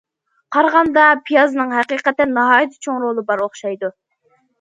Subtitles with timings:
[0.55, 3.93] قارىغاندا پىيازنىڭ ھەقىقەتەن ناھايىتى چوڭ رولى بار ئوخشايدۇ.